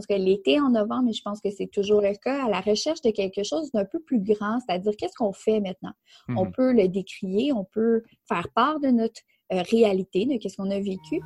[0.00, 2.60] Parce que l'été en novembre, mais je pense que c'est toujours le cas, à la
[2.60, 5.92] recherche de quelque chose d'un peu plus grand, c'est-à-dire qu'est-ce qu'on fait maintenant?
[6.28, 6.38] Mhm.
[6.38, 9.20] On peut le décrier, on peut faire part de notre
[9.52, 11.20] euh, réalité, de qu'est-ce qu'on a vécu.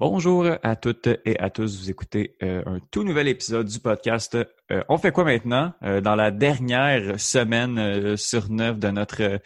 [0.00, 1.78] Bonjour à toutes et à tous.
[1.78, 4.34] Vous écoutez euh, un tout nouvel épisode du podcast.
[4.34, 5.74] Euh, on fait quoi maintenant?
[5.82, 9.42] Euh, dans la dernière semaine sur neuf de notre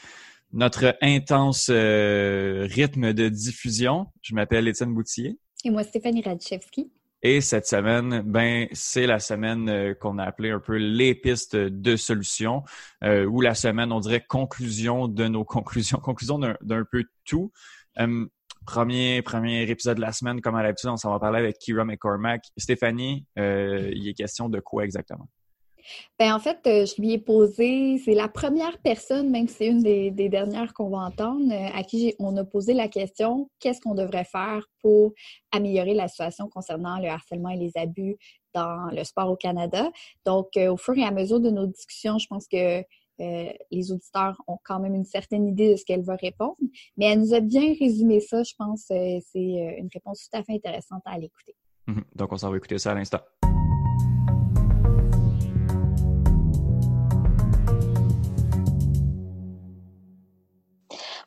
[0.53, 4.07] notre intense rythme de diffusion.
[4.23, 5.37] Je m'appelle Étienne Boutier.
[5.65, 6.89] Et moi, Stéphanie Radchevski.
[7.21, 11.97] Et cette semaine, ben c'est la semaine qu'on a appelée un peu les pistes de
[11.97, 12.63] solutions,
[13.03, 17.51] ou la semaine, on dirait conclusion de nos conclusions, conclusion d'un d'un peu tout.
[18.65, 21.85] Premier premier épisode de la semaine, comme à l'habitude, on s'en va parler avec Kira
[21.85, 22.45] McCormack.
[22.57, 25.29] Stéphanie, euh, il est question de quoi exactement?
[26.19, 29.67] Ben, en fait, euh, je lui ai posé, c'est la première personne, même si c'est
[29.67, 33.83] une des, dernières qu'on va entendre, euh, à qui on a posé la question qu'est-ce
[33.83, 35.13] qu'on devrait faire pour
[35.53, 38.17] améliorer la situation concernant le harcèlement et les abus
[38.55, 39.91] dans le sport au Canada?
[40.25, 42.83] Donc, au fur et à mesure de nos discussions, je pense que
[43.21, 46.57] euh, les auditeurs ont quand même une certaine idée de ce qu'elle va répondre,
[46.97, 48.43] mais elle nous a bien résumé ça.
[48.43, 51.55] Je pense que c'est euh, une réponse tout à fait intéressante à l'écouter.
[51.87, 52.05] Mhm.
[52.15, 53.21] Donc, on s'en va écouter ça à l'instant.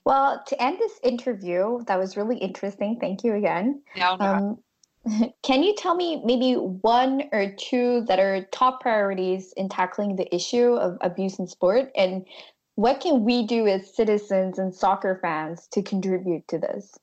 [0.07, 2.97] Well, to end this interview, that was really interesting.
[2.97, 3.81] Thank you again.
[3.93, 4.57] Yeah, Um,
[5.43, 10.33] can you tell me maybe one or two that are top priorities in tackling the
[10.33, 11.91] issue of abuse in sport?
[11.95, 12.25] And
[12.75, 16.97] what can we do as citizens and soccer fans to contribute to this?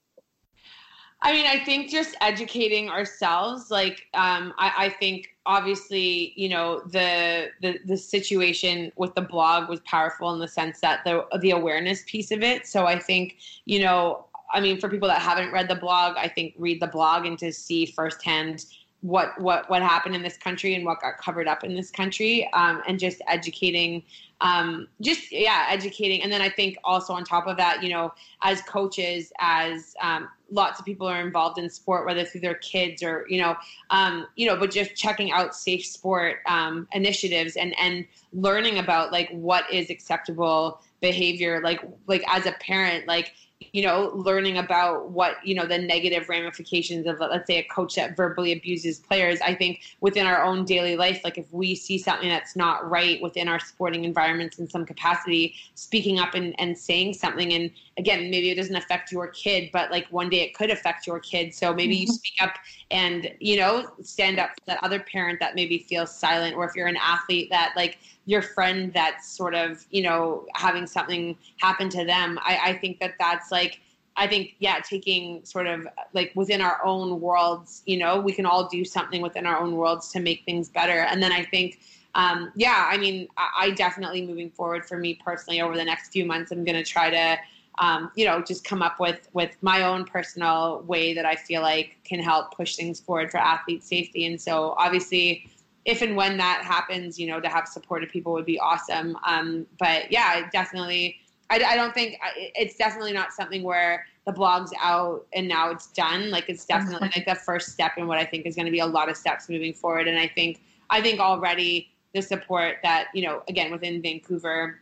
[1.22, 3.70] I mean, I think just educating ourselves.
[3.70, 9.70] Like, um, I, I think obviously, you know, the, the the situation with the blog
[9.70, 12.66] was powerful in the sense that the the awareness piece of it.
[12.66, 16.28] So I think, you know, I mean, for people that haven't read the blog, I
[16.28, 18.64] think read the blog and to see firsthand
[19.00, 22.48] what what what happened in this country and what got covered up in this country,
[22.54, 24.02] um, and just educating
[24.40, 26.22] um, just yeah, educating.
[26.22, 28.12] And then I think also on top of that, you know,
[28.42, 33.02] as coaches, as um, lots of people are involved in sport, whether through their kids
[33.02, 33.56] or you know,
[33.90, 39.12] um, you know, but just checking out safe sport um, initiatives and and learning about
[39.12, 43.32] like what is acceptable behavior, like like as a parent, like
[43.72, 47.94] you know, learning about what, you know, the negative ramifications of, let's say, a coach
[47.94, 49.40] that verbally abuses players.
[49.40, 53.20] I think within our own daily life, like if we see something that's not right
[53.22, 57.52] within our sporting environments in some capacity, speaking up and, and saying something.
[57.52, 61.06] And again, maybe it doesn't affect your kid, but like one day it could affect
[61.06, 61.54] your kid.
[61.54, 62.14] So maybe you mm-hmm.
[62.14, 62.54] speak up
[62.90, 66.56] and, you know, stand up for that other parent that maybe feels silent.
[66.56, 70.86] Or if you're an athlete that, like, your friend that's sort of you know having
[70.86, 73.80] something happen to them i, I think that that's like
[74.16, 78.44] i think yeah taking sort of like within our own worlds you know we can
[78.44, 81.80] all do something within our own worlds to make things better and then i think
[82.16, 86.24] um, yeah i mean I, definitely moving forward for me personally over the next few
[86.24, 87.38] months i'm going to try to
[87.80, 91.62] um, you know just come up with with my own personal way that i feel
[91.62, 95.50] like can help push things forward for athlete safety and so obviously
[95.84, 99.16] if and when that happens, you know, to have supportive people would be awesome.
[99.26, 101.18] Um, but yeah, definitely,
[101.50, 105.88] I, I don't think it's definitely not something where the blog's out and now it's
[105.88, 106.30] done.
[106.30, 108.78] Like it's definitely like the first step in what I think is going to be
[108.80, 110.08] a lot of steps moving forward.
[110.08, 114.80] And I think, I think already the support that, you know, again, within Vancouver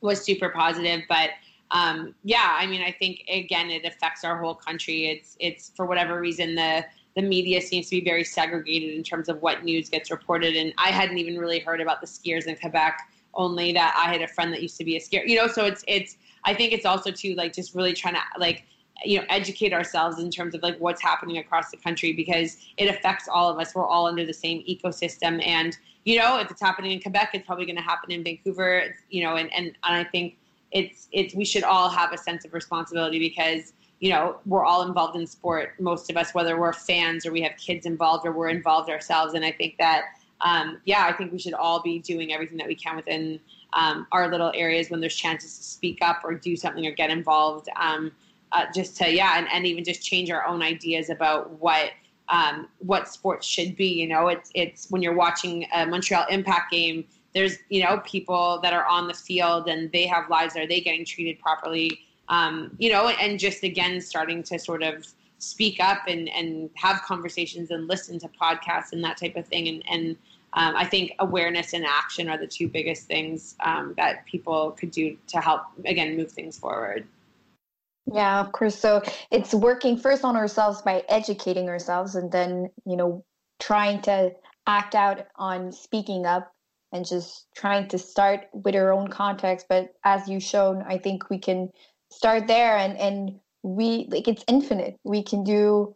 [0.00, 1.30] was super positive, but
[1.72, 5.08] um, yeah, I mean, I think again, it affects our whole country.
[5.08, 6.84] It's, it's for whatever reason, the,
[7.16, 10.56] the media seems to be very segregated in terms of what news gets reported.
[10.56, 13.00] And I hadn't even really heard about the skiers in Quebec.
[13.34, 15.26] Only that I had a friend that used to be a skier.
[15.26, 16.16] You know, so it's it's.
[16.44, 18.64] I think it's also too like just really trying to like
[19.04, 22.86] you know educate ourselves in terms of like what's happening across the country because it
[22.86, 23.74] affects all of us.
[23.74, 27.46] We're all under the same ecosystem, and you know if it's happening in Quebec, it's
[27.46, 28.94] probably going to happen in Vancouver.
[29.10, 30.36] You know, and and, and I think
[30.72, 34.82] it's it's we should all have a sense of responsibility because you know we're all
[34.82, 38.32] involved in sport most of us whether we're fans or we have kids involved or
[38.32, 40.04] we're involved ourselves and i think that
[40.42, 43.40] um, yeah i think we should all be doing everything that we can within
[43.72, 47.10] um, our little areas when there's chances to speak up or do something or get
[47.10, 47.68] involved.
[47.76, 48.12] Um,
[48.52, 51.92] uh, just to yeah and, and even just change our own ideas about what
[52.28, 54.28] um, what sports should be you know?
[54.28, 58.84] It's it's when you're watching a montreal impact game there's you know people that are
[58.86, 62.00] on the field and they have lives are they getting treated properly?
[62.28, 65.06] Um, you know and just again starting to sort of
[65.38, 69.68] speak up and and have conversations and listen to podcasts and that type of thing
[69.68, 70.16] and and
[70.54, 74.90] um, I think awareness and action are the two biggest things um, that people could
[74.90, 77.06] do to help again move things forward.
[78.12, 78.76] Yeah, of course.
[78.76, 83.24] So it's working first on ourselves by educating ourselves and then, you know,
[83.60, 84.32] trying to
[84.66, 86.52] act out on speaking up
[86.92, 89.66] and just trying to start with our own context.
[89.68, 91.70] But as you've shown, I think we can
[92.10, 94.96] start there and, and we like it's infinite.
[95.04, 95.94] We can do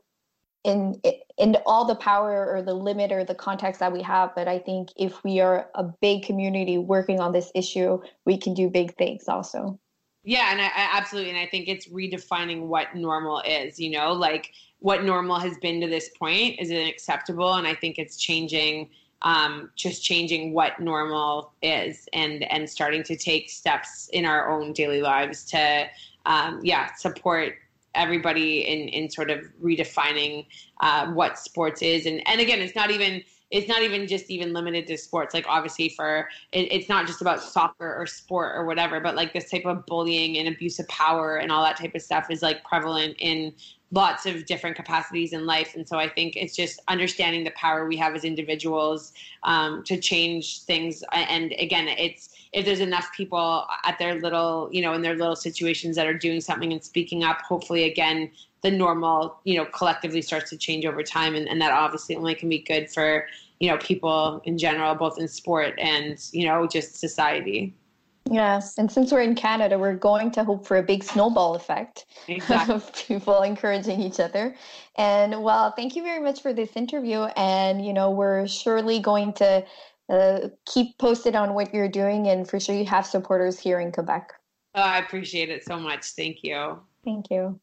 [0.65, 1.01] in
[1.39, 4.35] in all the power or the limit or the context that we have.
[4.35, 8.55] But I think if we are a big community working on this issue, we can
[8.55, 9.79] do big things also.
[10.25, 13.79] Yeah, and I, I, absolutely, and I think it's redefining what normal is.
[13.79, 17.99] You know, like what normal has been to this point is acceptable, and I think
[17.99, 18.91] it's changing.
[19.23, 24.75] Um, just changing what normal is, and and starting to take steps in our own
[24.75, 25.87] daily lives to,
[26.27, 27.55] um, yeah, support
[27.95, 30.47] everybody in in sort of redefining
[30.81, 34.53] uh, what sports is, and and again, it's not even it's not even just even
[34.53, 35.33] limited to sports.
[35.33, 39.33] Like obviously for it, it's not just about soccer or sport or whatever, but like
[39.33, 42.43] this type of bullying and abuse of power and all that type of stuff is
[42.43, 43.55] like prevalent in
[43.93, 45.77] lots of different capacities in life.
[45.77, 49.13] And so I think it's just understanding the power we have as individuals
[49.45, 51.05] um, to change things.
[51.13, 55.37] And again, it's if there's enough people at their little, you know, in their little
[55.37, 58.31] situations that are doing something and speaking up, hopefully again
[58.63, 61.35] the normal, you know, collectively starts to change over time.
[61.35, 63.27] And, and that obviously only can be good for
[63.61, 67.73] you know people in general both in sport and you know just society
[68.31, 72.07] Yes, and since we're in Canada, we're going to hope for a big snowball effect
[72.27, 72.75] exactly.
[72.77, 74.55] of people encouraging each other.
[74.97, 77.25] And well, thank you very much for this interview.
[77.37, 79.67] And you know, we're surely going to
[80.09, 83.93] uh, keep posted on what you're doing, and for sure, you have supporters here in
[83.93, 84.33] Quebec.
[84.75, 86.05] Oh, I appreciate it so much.
[86.17, 86.81] Thank you.
[87.05, 87.61] Thank you.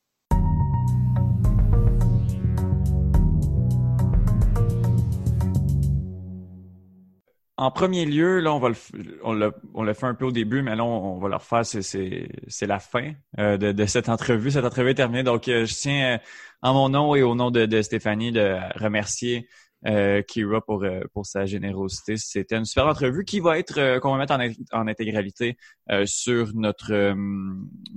[7.62, 10.76] En premier lieu, là, on va le, on l'a fait un peu au début, mais
[10.76, 11.64] là, on, va le refaire.
[11.64, 14.50] C'est la fin euh, de, cette entrevue.
[14.50, 15.22] Cette entrevue est terminée.
[15.22, 16.18] Donc, euh, je tiens, euh,
[16.64, 19.48] en mon nom et au nom de, Stéphanie, de remercier
[19.84, 22.18] Kira pour, pour sa générosité.
[22.18, 24.34] C'était une super entrevue qui va être, qu'on va mettre
[24.74, 25.58] en, intégralité
[26.06, 26.94] sur notre,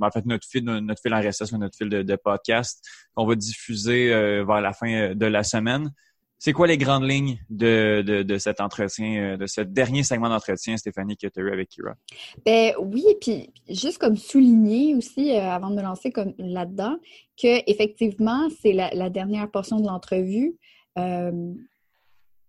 [0.00, 2.82] en fait, notre fil, notre fil RSS, notre fil de, de podcast
[3.14, 5.90] qu'on va diffuser vers la fin de la semaine.
[6.44, 10.76] C'est quoi les grandes lignes de, de, cet entretien, euh, de ce dernier segment d'entretien,
[10.76, 11.94] Stéphanie, que tu as eu avec Kira?
[12.44, 16.98] Ben oui, puis juste comme souligner aussi, euh, avant de me lancer comme là-dedans,
[17.40, 20.58] que effectivement, c'est la, dernière portion de l'entrevue.
[20.98, 21.54] Euh,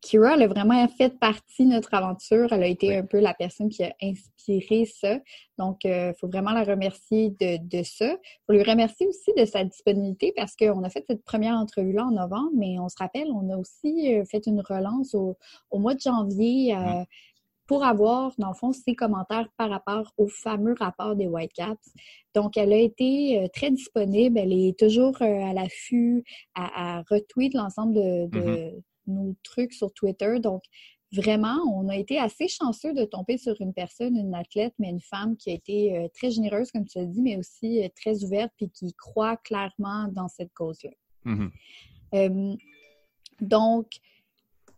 [0.06, 2.54] Kira, elle a vraiment fait partie de notre aventure.
[2.54, 5.20] Elle a été un peu la personne qui a inspiré ça.
[5.58, 8.12] Donc, il euh, faut vraiment la remercier de, ça.
[8.12, 12.06] Il faut lui remercier aussi de sa disponibilité parce qu'on a fait cette première entrevue-là
[12.06, 15.38] en novembre, mais on se rappelle, on a aussi euh, fait une relance au,
[15.74, 17.04] mois de janvier euh,
[17.66, 21.90] pour avoir, dans le fond, ses commentaires par rapport au fameux rapport des Whitecaps.
[22.36, 24.38] Donc, elle a été très disponible.
[24.38, 30.40] Elle est toujours à l'affût, à, à retweet l'ensemble de mm-hmm nos trucs sur Twitter.
[30.40, 30.64] Donc,
[31.12, 35.02] vraiment, on a été assez chanceux de tomber sur une personne, une athlète, mais une
[35.02, 38.24] femme qui a été euh, très généreuse, comme tu l'as dit, mais aussi euh, très
[38.24, 40.92] ouverte et qui croit clairement dans cette cause-là.
[41.26, 41.52] Mm-hmm.
[42.16, 42.56] Euh,
[43.42, 43.88] donc,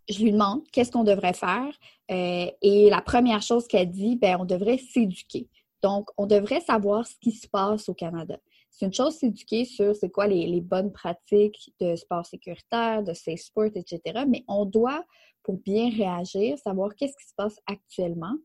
[0.09, 1.77] je lui demande qu'est-ce qu'on devrait faire.
[2.09, 5.49] et la première chose qu'elle dit, ben, on devrait s'éduquer.
[5.83, 9.95] Donc, on devrait savoir ce qui se passe au Canada c'est une chose s'éduquer sur
[9.95, 14.25] c'est quoi les, bonnes pratiques de sport sécuritaire, de safe sport, etc.
[14.27, 15.03] Mais on doit,
[15.43, 18.35] pour bien réagir, savoir qu'est-ce qui se passe actuellement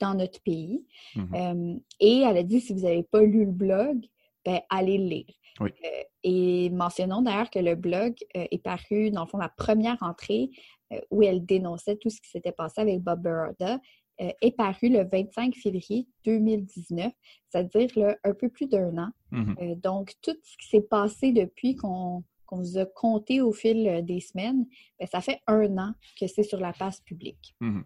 [0.00, 0.84] dans notre pays.
[1.16, 1.74] Mm-hmm.
[1.74, 4.04] Euh, et elle a dit, si vous n'avez pas lu le blog,
[4.44, 5.34] ben, allez le lire.
[5.60, 5.66] Euh,
[6.22, 10.50] et mentionnons d'ailleurs que le blog euh, est paru, dans le fond, la première entrée
[11.10, 13.80] où elle dénonçait tout ce qui s'était passé avec Bob Baroda
[14.20, 17.12] euh, est paru le 25 février 2019,
[17.48, 19.08] c'est-à-dire un peu plus d'un an.
[19.30, 19.56] Mhm.
[19.60, 24.02] Euh, donc, tout ce qui s'est passé depuis qu'on vous a compté au fil euh,
[24.02, 24.66] des semaines,
[24.98, 27.54] ben, ça fait un an que c'est sur la passe publique.
[27.60, 27.84] Mhm.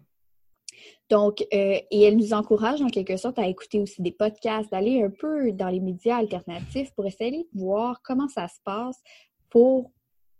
[1.09, 5.01] Donc, euh, et elle nous encourage en quelque sorte à écouter aussi des podcasts, d'aller
[5.03, 9.01] un peu dans les médias alternatifs pour essayer de voir comment ça se passe
[9.49, 9.91] pour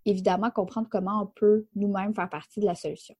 [0.06, 3.16] évidemment comprendre comment on peut nous-mêmes faire partie de la solution.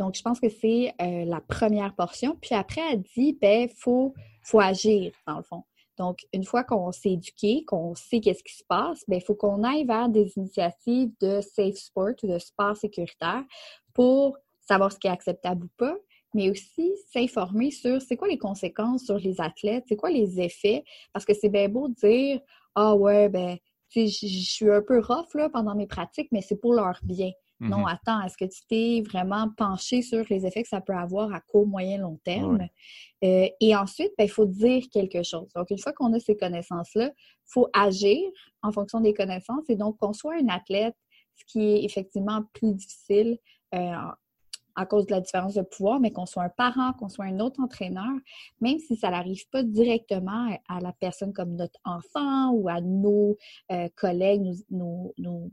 [0.00, 2.34] Donc, je pense que c'est euh, la première portion.
[2.40, 5.64] Puis après, elle dit, ben, faut, faut agir, dans le fond.
[5.98, 9.34] Donc, une fois qu'on s'est éduqué, qu'on sait qu'est-ce qui se passe, ben, il faut
[9.34, 13.44] qu'on aille vers des initiatives de safe sport ou de sport sécuritaire
[13.92, 15.96] pour savoir ce qui est acceptable ou pas,
[16.32, 20.82] mais aussi s'informer sur c'est quoi les conséquences sur les athlètes, c'est quoi les effets,
[21.12, 22.40] parce que c'est bien beau de dire
[22.74, 23.58] ah ouais ben
[23.94, 27.32] je suis un peu rough là, pendant mes pratiques, mais c'est pour leur bien.
[27.60, 27.92] Non, mm-hmm.
[27.92, 31.40] attends, est-ce que tu t'es vraiment penché sur les effets que ça peut avoir à
[31.40, 32.66] court, moyen, long terme?
[33.22, 35.48] Euh, et ensuite, ben, il faut dire quelque chose.
[35.54, 38.18] Donc, une fois qu'on a ces connaissances-là, il faut agir
[38.62, 40.96] en fonction des connaissances et donc qu'on soit un athlète,
[41.36, 43.38] ce qui est effectivement plus difficile
[43.74, 43.94] euh,
[44.74, 47.40] à cause de la différence de pouvoir, mais qu'on soit un parent, qu'on soit un
[47.40, 48.10] autre entraîneur,
[48.60, 53.36] même si ça n'arrive pas directement à la personne comme notre enfant ou à nos
[53.72, 55.50] euh, collègues, nos, nos,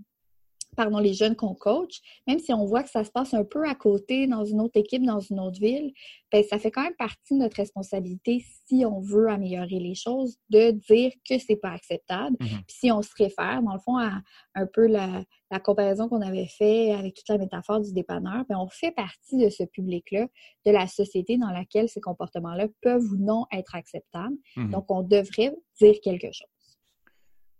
[0.78, 3.68] pardon, les jeunes qu'on coach, même si on voit que ça se passe un peu
[3.68, 5.92] à côté dans une autre équipe, dans une autre ville,
[6.32, 10.38] ben, ça fait quand même partie de notre responsabilité si on veut améliorer les choses,
[10.50, 12.38] de dire que c'est pas acceptable.
[12.40, 12.64] Mm-hmm.
[12.68, 14.22] Puis si on se réfère, dans le fond, à
[14.56, 15.24] un peu la,
[15.64, 19.50] comparaison qu'on avait fait avec toute la métaphore du dépanneur, ben, on fait partie de
[19.50, 20.28] ce public-là,
[20.66, 24.36] de la société dans laquelle ces comportements-là peuvent ou non être acceptables.
[24.56, 24.70] Mm-hmm.
[24.70, 26.48] Donc, on devrait dire quelque chose.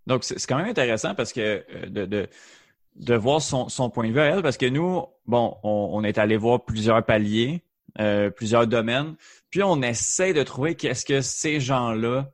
[0.06, 2.30] Donc, c'est quand même intéressant parce que euh, de
[2.98, 6.18] de voir son, son, point de vue à elle, parce que nous, bon, on, est
[6.18, 7.64] allé voir plusieurs paliers,
[8.00, 9.16] euh, plusieurs domaines,
[9.50, 12.30] puis on essaie de trouver qu'est-ce que ces gens-là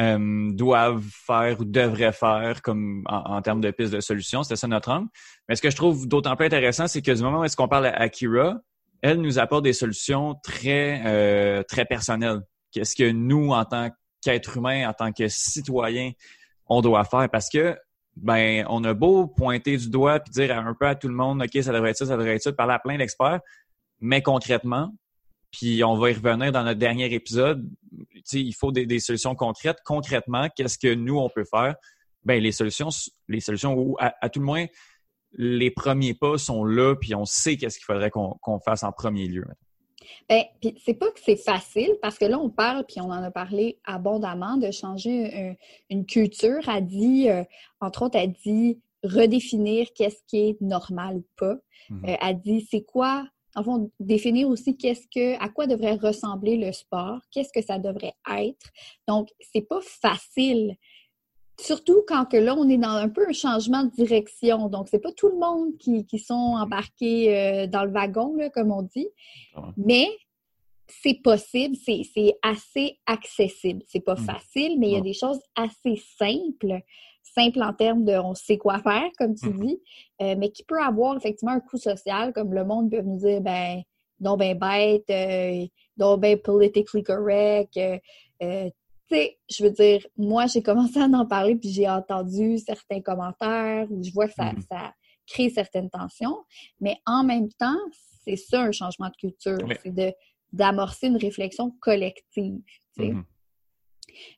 [0.00, 4.44] euh, doivent faire ou devraient faire comme en, termes de pistes de solutions.
[4.44, 5.08] C'était ça notre angle.
[5.48, 7.66] Mais ce que je trouve d'autant plus intéressant, c'est que du moment où est-ce qu'on
[7.66, 8.58] parle à Akira,
[9.02, 12.42] elle nous apporte des solutions très, euh, très personnelles.
[12.70, 13.90] Qu'est-ce que nous, en tant
[14.22, 16.12] qu'être humain, en tant que citoyen,
[16.66, 17.28] on doit faire?
[17.28, 17.76] Parce que
[18.22, 21.42] ben on a beau pointer du doigt puis dire un peu à tout le monde,
[21.42, 23.40] OK, ça devrait être ça, ça devrait être ça, parler à plein d'experts,
[24.00, 24.92] mais concrètement,
[25.50, 27.68] puis on va y revenir dans notre dernier épisode,
[28.32, 29.78] il faut des, solutions concrètes.
[29.84, 31.74] Concrètement, qu'est-ce que nous, on peut faire?
[32.24, 32.90] Ben les solutions,
[33.28, 34.66] les solutions où, à, tout le moins,
[35.32, 39.26] les premiers pas sont là, puis on sait qu'est-ce qu'il faudrait qu'on fasse en premier
[39.26, 39.44] lieu.
[40.28, 43.22] Bien, puis c'est pas que c'est facile parce que là, on parle, puis on en
[43.22, 45.56] a parlé abondamment, de changer
[45.90, 46.68] une culture.
[46.68, 47.44] Elle dit, euh,
[47.80, 51.56] entre autres, elle dit redéfinir qu'est-ce qui est normal ou pas.
[51.90, 56.56] Euh, elle dit c'est quoi, en fond, définir aussi qu'est-ce que, à quoi devrait ressembler
[56.56, 58.70] le sport, qu'est-ce que ça devrait être.
[59.06, 60.76] Donc, c'est pas facile
[61.60, 64.68] Surtout quand que là, on est dans un peu un changement de direction.
[64.68, 68.48] Donc, c'est pas tout le monde qui, qui sont embarqués euh, dans le wagon, là,
[68.50, 69.08] comme on dit.
[69.76, 70.08] Mais
[70.88, 73.82] c'est possible, c'est assez accessible.
[73.86, 74.24] C'est pas mmh.
[74.24, 76.80] facile, mais il y a des choses assez simples,
[77.22, 79.60] simples en termes de on sait quoi faire, comme tu mmh.
[79.60, 79.82] dis,
[80.22, 83.40] euh, mais qui peut avoir effectivement un coût social, comme le monde peut nous dire,
[83.40, 83.82] ben,
[84.20, 87.78] non ben bête, euh, non ben politically correct,
[88.42, 88.70] euh,
[89.10, 93.86] sais, je veux dire, moi, j'ai commencé à en parler, puis j'ai entendu certains commentaires
[93.90, 94.92] où je vois que ça, mm-hmm.
[95.26, 96.36] crée certaines tensions.
[96.80, 97.78] Mais en même temps,
[98.24, 99.58] c'est ça un changement de culture.
[99.82, 100.12] C'est de
[100.50, 102.62] d'amorcer une réflexion collective.
[102.96, 103.22] Mm-hmm.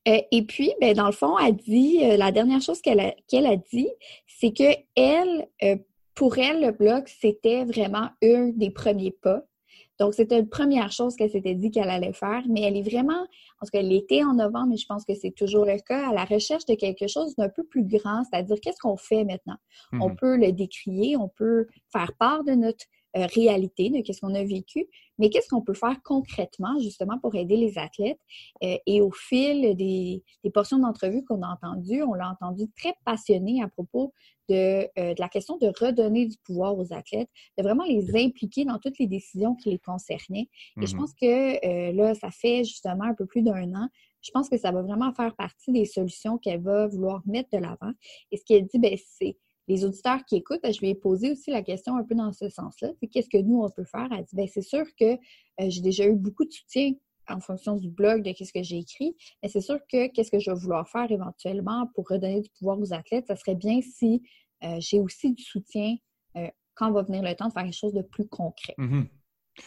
[0.08, 3.12] Euh, et puis, ben, dans le fond, elle dit, euh, la dernière chose qu'elle a,
[3.12, 3.88] a dit,
[4.26, 5.76] c'est que elle, euh,
[6.14, 9.42] pour elle, le blog, c'était vraiment un des premiers pas.
[10.00, 13.26] Donc, c'était une première chose qu'elle s'était dit qu'elle allait faire, mais elle est vraiment,
[13.61, 16.25] parce qu'elle était en novembre, mais je pense que c'est toujours le cas, à la
[16.25, 19.59] recherche de quelque chose d'un peu plus grand, c'est-à-dire qu'est-ce qu'on fait maintenant?
[19.92, 20.16] On mhm.
[20.16, 24.44] peut le décrier, on peut faire part de notre euh, réalité, de qu'est-ce qu'on a
[24.44, 24.86] vécu,
[25.18, 28.20] mais qu'est-ce qu'on peut faire concrètement justement pour aider les athlètes.
[28.62, 32.94] Euh, et au fil des, des portions d'entrevue qu'on a entendues, on l'a entendu très
[33.04, 34.12] passionné à propos
[34.48, 38.64] de, euh, de, la question de redonner du pouvoir aux athlètes, de vraiment les impliquer
[38.64, 40.48] dans toutes les décisions qui les concernaient.
[40.80, 40.96] Et je mm-hmm.
[40.96, 43.88] pense que là, ça fait justement un peu plus d'un an.
[44.22, 47.58] Je pense que ça va vraiment faire partie des solutions qu'elle va vouloir mettre de
[47.58, 47.92] l'avant.
[48.30, 49.36] Et ce qu'elle dit, ben, c'est
[49.70, 52.48] les auditeurs qui écoutent, ben, je vais poser aussi la question un peu dans ce
[52.48, 52.88] sens-là.
[53.12, 54.08] Qu'est-ce que nous, on peut faire?
[54.10, 56.92] Elle dit, ben, c'est sûr que euh, j'ai déjà eu beaucoup de soutien
[57.28, 59.14] en fonction du blog, de qu'est-ce que j'ai écrit.
[59.42, 62.80] Mais c'est sûr que qu'est-ce que je vais vouloir faire éventuellement pour redonner du pouvoir
[62.80, 64.22] aux athlètes, ça serait bien si
[64.64, 65.94] euh, j'ai aussi du soutien
[66.36, 68.74] euh, quand va venir le temps de faire quelque chose de plus concret.
[68.76, 69.06] Mm-hmm.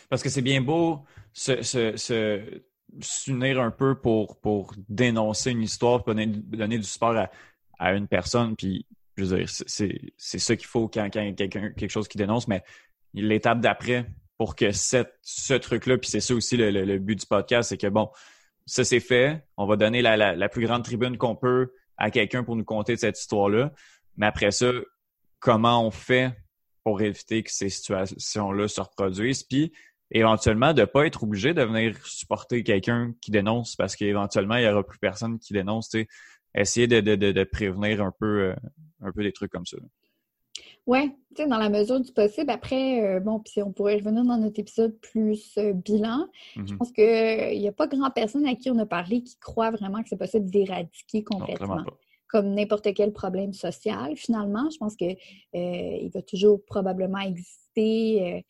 [0.09, 0.99] Parce que c'est bien beau
[1.33, 7.31] s'unir un peu pour, dénoncer une histoire, pour donner, donner du support à,
[7.79, 11.91] à, une personne, puis je veux dire, c'est ça qu'il faut quand, quand quelqu'un quelque
[11.91, 12.63] chose qui dénonce, mais
[13.13, 17.25] l'étape d'après pour que cette, ce truc-là, puis c'est ça aussi le, le, but du
[17.25, 18.09] podcast, c'est que bon,
[18.65, 22.09] ça c'est fait, on va donner la, la, la plus grande tribune qu'on peut à
[22.11, 23.71] quelqu'un pour nous conter cette histoire-là.
[24.17, 24.71] Mais après ça,
[25.39, 26.33] comment on fait
[26.83, 29.43] pour éviter que ces situations-là se reproduisent?
[29.43, 29.71] Puis
[30.11, 34.69] éventuellement, de pas être obligé de venir supporter quelqu'un qui dénonce parce qu'éventuellement, il n'y
[34.69, 35.95] aura plus personne qui dénonce.
[36.55, 38.55] Essayer de, de, de, prévenir un peu, euh,
[39.01, 39.77] un peu des trucs comme ça.
[40.85, 42.51] Oui, dans la mesure du possible.
[42.51, 46.27] Après, euh, bon, puis on pourrait revenir dans notre épisode plus euh, bilan.
[46.55, 46.77] Je mm-hmm.
[46.77, 50.03] pense qu'il n'y a pas grand personne à qui on a parlé qui croit vraiment
[50.03, 51.83] que c'est possible d'éradiquer complètement.
[52.27, 54.69] comme n'importe quel problème social, finalement.
[54.69, 55.17] Je pense qu'il
[55.53, 58.43] il va toujours probablement exister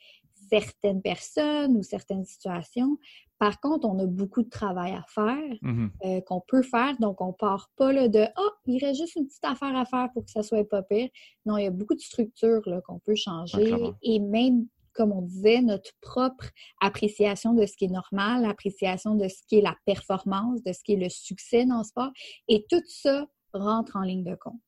[0.59, 2.97] certaines personnes ou certaines situations.
[3.39, 5.89] Par contre, on a beaucoup de travail à faire mm-hmm.
[6.05, 6.95] euh, qu'on peut faire.
[6.99, 9.85] Donc, on part pas là, de «Ah, oh, il reste juste une petite affaire à
[9.85, 11.09] faire pour que ça soit pas pire».
[11.45, 13.73] Non, il y a beaucoup de structures qu'on peut changer.
[14.01, 16.45] et même, comme on disait, notre propre
[16.79, 20.83] appréciation de ce qui est normal, l'appréciation de ce qui est la performance, de ce
[20.83, 22.11] qui est le succès dans le sport.
[22.47, 24.61] Et tout ça rentre en ligne de compte.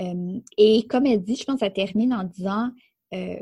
[0.00, 2.70] Euh, et comme elle dit, je pense que ça termine en disant
[3.14, 3.36] euh,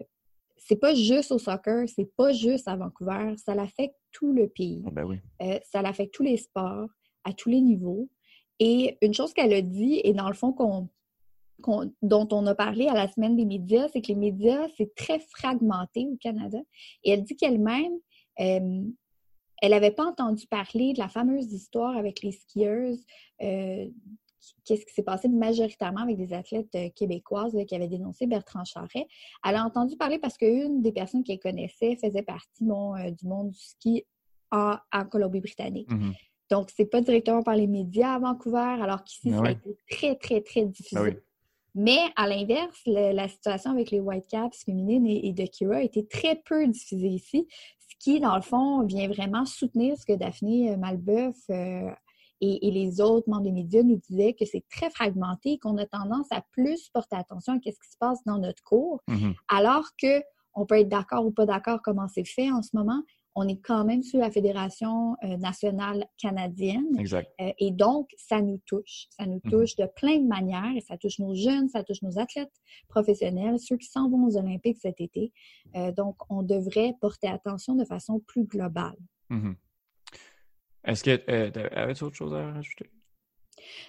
[0.65, 4.83] c'est pas juste au soccer, c'est pas juste à Vancouver, ça l'affecte tout le pays.
[4.87, 6.89] Ah, ben euh, ça l'affecte tous les sports,
[7.25, 8.09] à tous les niveaux.
[8.59, 10.89] Et une chose qu'elle a dit, et dans le fond qu'on,
[12.03, 15.19] dont on a parlé à la semaine des médias, c'est que les médias, c'est très
[15.19, 16.59] fragmenté au Canada.
[17.03, 17.95] Et elle dit qu'elle-même,
[18.41, 18.83] euh,
[19.63, 23.05] elle n'avait pas entendu parler de la fameuse histoire avec les skieuses
[23.43, 23.89] euh,
[24.65, 29.07] qu'est-ce qui s'est passé majoritairement avec des athlètes euh, québécoises qui avaient dénoncé Bertrand Charret.
[29.45, 33.51] Elle a entendu parler parce qu'une des personnes qu'elle connaissait faisait partie euh, du monde
[33.51, 34.05] du ski
[34.51, 34.77] en,
[35.11, 35.91] Colombie-Britannique.
[35.91, 36.15] Mm-hmm.
[36.51, 40.15] Donc, c'est pas directement par les médias à Vancouver, alors qu'ici, ça a été très,
[40.17, 41.17] très, très difficile.
[41.17, 41.21] Ah
[41.75, 46.37] Mais à l'inverse, la situation avec les Whitecaps féminines et, de Kira a été très
[46.37, 47.47] peu diffusée ici,
[47.89, 51.89] ce qui, dans le fond, vient vraiment soutenir ce que Daphné Malbeuf euh,
[52.43, 56.27] et, les autres membres des médias nous disaient que c'est très fragmenté, qu'on a tendance
[56.33, 59.35] à plus porter attention à ce qui se passe dans notre cours, mm-hmm.
[59.49, 60.23] alors que
[60.55, 63.03] on peut être d'accord ou pas d'accord comment c'est fait en ce moment.
[63.35, 66.99] On est quand même sous la Fédération euh, nationale canadienne.
[66.99, 67.33] Exact.
[67.41, 69.07] Euh, et donc, ça nous touche.
[69.09, 69.51] Ça nous mm-hmm.
[69.51, 70.77] touche de plein de manières.
[70.77, 72.53] Et ça touche nos jeunes, ça touche nos athlètes
[72.89, 75.33] professionnels, ceux qui s'en vont aux Olympiques cet été.
[75.77, 78.99] Euh, donc, on devrait porter attention de façon plus globale.
[79.31, 79.55] Mm-hmm.
[80.85, 82.91] Est-ce que euh, avais-tu autre chose à rajouter?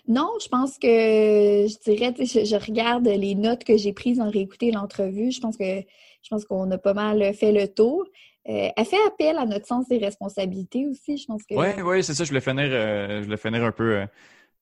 [0.07, 4.71] Non, je pense que je dirais, je, regarde les notes que j'ai prises en réécouter
[4.71, 5.31] l'entrevue.
[5.31, 5.79] Je pense que
[6.23, 8.05] je pense qu'on a pas mal fait le tour.
[8.49, 11.17] Euh, elle fait appel à notre sens des responsabilités aussi.
[11.17, 11.55] Je pense que.
[11.55, 12.23] Oui, oui, c'est ça.
[12.23, 14.05] Je voulais finir, euh, je voulais finir un peu, euh,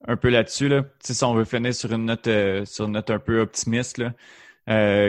[0.08, 0.68] un peu là-dessus.
[0.68, 0.84] Là.
[1.00, 2.30] Si on veut finir sur une note,
[2.66, 4.14] sur une note un peu optimiste, là,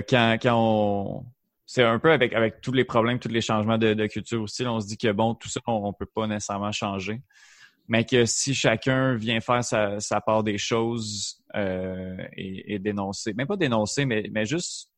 [0.02, 1.24] quand, quand on,
[1.72, 4.66] c'est un peu avec, avec tous les problèmes, tous les changements de, culture aussi.
[4.66, 7.22] on se dit que bon, tout ça, on ne peut pas nécessairement changer.
[7.88, 13.46] Mais que si chacun vient faire sa, sa part des choses euh, et, dénoncer, même
[13.46, 14.90] pas dénoncer, mais, mais juste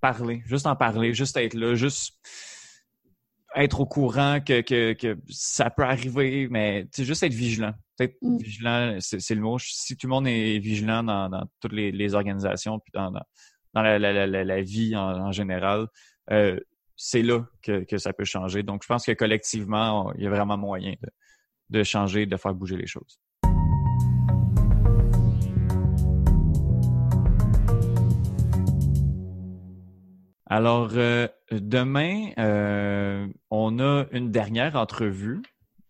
[0.00, 2.14] parler, juste en parler, juste être là, juste
[3.54, 7.74] être au courant que, que, que ça peut arriver, mais juste être vigilant.
[7.96, 8.38] Peut-être mm.
[8.38, 9.56] vigilant, c'est le mot.
[9.60, 13.22] Si tout le monde est vigilant dans, dans toutes les, les organisations, puis dans, dans
[13.74, 15.86] dans la, la, la, la vie en, général,
[16.30, 16.58] euh,
[16.96, 18.62] c'est là que, que, ça peut changer.
[18.62, 21.08] Donc, je pense que collectivement, il y a vraiment moyen de,
[21.70, 23.18] de changer, de faire bouger les choses.
[30.52, 35.40] Alors, euh, demain, euh, on a une dernière entrevue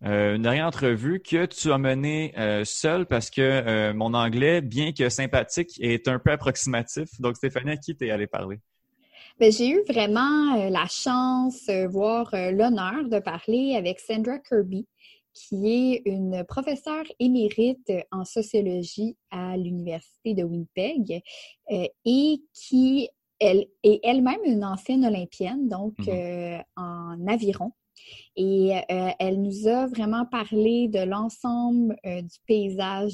[0.04, 4.60] euh, une dernière entrevue que tu as menée euh, seule parce que euh, mon anglais,
[4.60, 7.08] bien que sympathique, est un peu approximatif.
[7.20, 8.58] Donc, Stéphanie, à qui t'es allée parler?
[9.38, 14.86] Ben, j'ai eu vraiment la chance, voire l'honneur de parler avec Sandra Kirby,
[15.32, 21.22] qui est une professeure émérite en sociologie à l'Université de Winnipeg
[21.70, 26.62] et qui elle, est elle-même une ancienne olympienne, donc mm-hmm.
[26.76, 27.72] en aviron.
[28.36, 33.12] Et euh, elle nous a vraiment parlé de l'ensemble euh, du paysage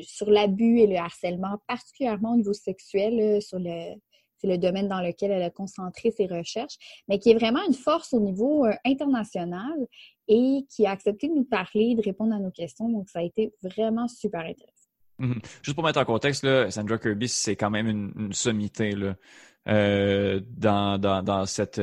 [0.00, 3.94] sur l'abus et le harcèlement, particulièrement au niveau sexuel, sur le,
[4.40, 6.76] c'est le domaine dans lequel elle a concentré ses recherches,
[7.08, 9.86] mais qui est vraiment une force au niveau euh, international
[10.28, 12.88] et qui a accepté de nous parler, de répondre à nos questions.
[12.88, 14.88] Donc, ça a été vraiment super intéressant.
[15.18, 15.44] Mm-hmm.
[15.62, 19.16] Juste pour mettre en contexte, là, Sandra Kirby, c'est quand même une, sommité là,
[20.56, 21.78] dans, dans, cette,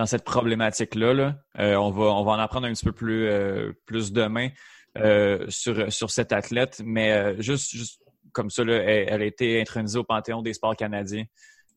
[0.00, 1.12] dans cette problématique-là.
[1.12, 1.36] Là.
[1.58, 4.48] Euh, on, va, on va en apprendre un petit peu plus, euh, plus demain
[4.96, 9.98] euh, sur, sur cette athlète, mais juste, juste comme ça, là, elle, a été intronisée
[9.98, 11.24] au Panthéon des sports canadiens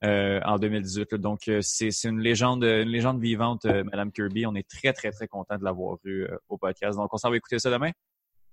[0.01, 1.15] en 2018.
[1.15, 4.45] Donc, c'est une légende, une légende vivante, Madame Kirby.
[4.45, 6.97] On est très, très, très content de l'avoir eu au podcast.
[6.97, 7.91] Donc, on s'en va écouter ça demain?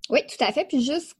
[0.09, 0.65] Oui, tout à fait.
[0.67, 1.15] Puis juste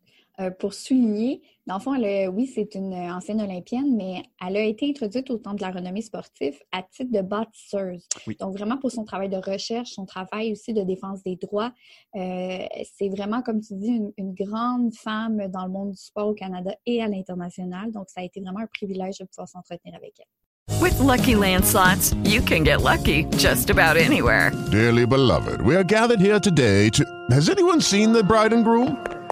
[0.49, 1.95] pour souligner, dans le fond,
[2.33, 6.01] oui, c'est une ancienne olympienne, mais elle a été introduite au temps de la renommée
[6.01, 8.07] sportive à titre de bâtisseuse.
[8.39, 11.71] Donc, vraiment pour son travail de recherche, son travail aussi de défense des droits.
[12.15, 12.65] Euh,
[12.97, 16.33] c'est vraiment, comme tu dis, une, une, grande femme dans le monde du sport au
[16.33, 17.91] Canada et à l'international.
[17.91, 20.25] Donc, ça a été vraiment un privilège de pouvoir s'entretenir avec elle.
[20.81, 24.51] With lucky landslots, you can get lucky just about anywhere.
[24.71, 27.05] Dearly beloved, we are gathered here today to.
[27.29, 28.97] Has anyone seen the bride and groom?